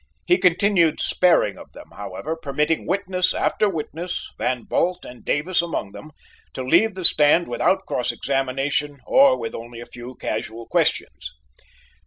He 0.25 0.39
continued 0.39 0.99
sparing 0.99 1.59
of 1.59 1.73
them, 1.73 1.91
however, 1.91 2.35
permitting 2.35 2.87
witness 2.87 3.35
after 3.35 3.69
witness 3.69 4.31
Van 4.39 4.63
Bult 4.63 5.05
and 5.05 5.23
Davis 5.23 5.61
among 5.61 5.91
them 5.91 6.09
to 6.53 6.63
leave 6.63 6.95
the 6.95 7.05
stand 7.05 7.47
without 7.47 7.85
cross 7.85 8.11
examination 8.11 8.97
or 9.05 9.37
with 9.37 9.53
only 9.53 9.79
a 9.79 9.85
few 9.85 10.15
casual 10.15 10.65
questions. 10.65 11.35